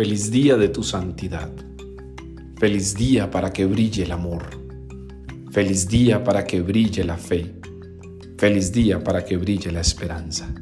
[0.00, 1.50] Feliz día de tu santidad.
[2.56, 4.44] Feliz día para que brille el amor.
[5.50, 7.54] Feliz día para que brille la fe.
[8.38, 10.54] Feliz día para que brille la esperanza.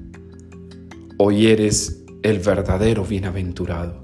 [1.18, 4.00] Hoy eres el verdadero bienaventurado,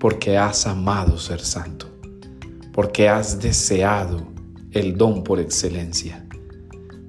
[0.00, 1.86] porque has amado ser santo,
[2.72, 4.26] porque has deseado
[4.72, 6.26] el don por excelencia,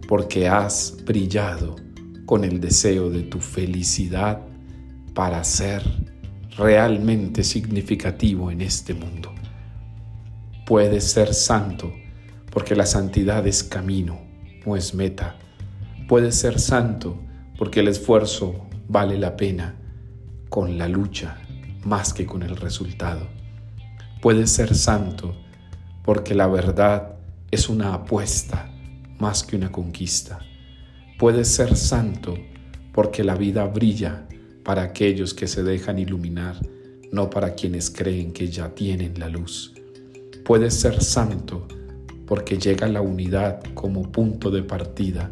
[0.08, 1.76] porque has brillado
[2.28, 4.46] con el deseo de tu felicidad
[5.16, 6.07] para ser
[6.58, 9.34] realmente significativo en este mundo.
[10.66, 11.94] Puedes ser santo
[12.52, 14.20] porque la santidad es camino,
[14.66, 15.38] no es meta.
[16.08, 17.20] Puedes ser santo
[17.58, 19.76] porque el esfuerzo vale la pena
[20.50, 21.38] con la lucha
[21.84, 23.28] más que con el resultado.
[24.22, 25.36] Puedes ser santo
[26.04, 27.18] porque la verdad
[27.52, 28.72] es una apuesta
[29.20, 30.40] más que una conquista.
[31.20, 32.36] Puedes ser santo
[32.94, 34.28] porque la vida brilla
[34.68, 36.58] para aquellos que se dejan iluminar,
[37.14, 39.74] no para quienes creen que ya tienen la luz.
[40.44, 41.66] Puedes ser santo
[42.26, 45.32] porque llega la unidad como punto de partida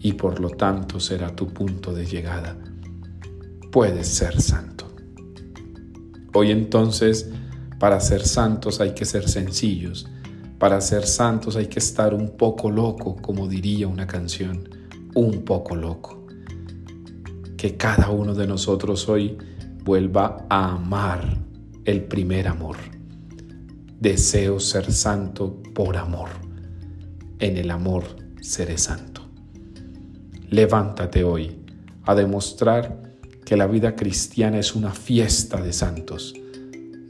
[0.00, 2.56] y por lo tanto será tu punto de llegada.
[3.70, 4.86] Puedes ser santo.
[6.32, 7.28] Hoy entonces,
[7.78, 10.08] para ser santos hay que ser sencillos.
[10.58, 14.70] Para ser santos hay que estar un poco loco, como diría una canción,
[15.14, 16.19] un poco loco
[17.60, 19.36] que cada uno de nosotros hoy
[19.84, 21.36] vuelva a amar
[21.84, 22.78] el primer amor.
[24.00, 26.30] Deseo ser santo por amor.
[27.38, 28.04] En el amor
[28.40, 29.28] seré santo.
[30.48, 31.58] Levántate hoy
[32.04, 33.02] a demostrar
[33.44, 36.32] que la vida cristiana es una fiesta de santos,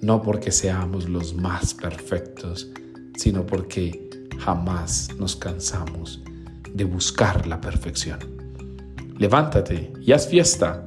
[0.01, 2.69] no porque seamos los más perfectos,
[3.17, 6.25] sino porque jamás nos cansamos
[6.75, 8.40] de buscar la perfección
[9.21, 10.87] levántate y haz fiesta,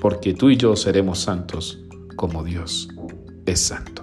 [0.00, 1.78] porque tú y yo seremos santos
[2.16, 2.88] como Dios
[3.44, 3.93] es santo.